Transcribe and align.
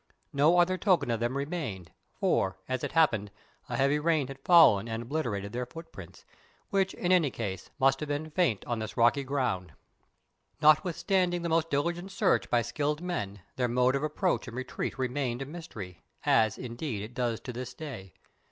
No 0.33 0.57
other 0.57 0.79
token 0.79 1.11
of 1.11 1.19
them 1.19 1.37
remained, 1.37 1.91
for, 2.19 2.57
as 2.67 2.83
it 2.83 2.93
happened, 2.93 3.29
a 3.69 3.77
heavy 3.77 3.99
rain 3.99 4.29
had 4.29 4.39
fallen 4.39 4.87
and 4.89 5.03
obliterated 5.03 5.53
their 5.53 5.67
footprints, 5.67 6.25
which 6.71 6.95
in 6.95 7.11
any 7.11 7.29
case 7.29 7.69
must 7.77 7.99
have 7.99 8.09
been 8.09 8.31
faint 8.31 8.65
on 8.65 8.79
this 8.79 8.97
rocky 8.97 9.23
ground. 9.23 9.73
Notwithstanding 10.59 11.43
the 11.43 11.49
most 11.49 11.69
diligent 11.69 12.11
search 12.11 12.49
by 12.49 12.63
skilled 12.63 13.03
men, 13.03 13.41
their 13.57 13.67
mode 13.67 13.95
of 13.95 14.01
approach 14.01 14.47
and 14.47 14.57
retreat 14.57 14.97
remained 14.97 15.43
a 15.43 15.45
mystery, 15.45 16.01
as, 16.23 16.57
indeed, 16.57 17.03
it 17.03 17.13
does 17.13 17.39
to 17.41 17.53
this 17.53 17.75
day. 17.75 18.15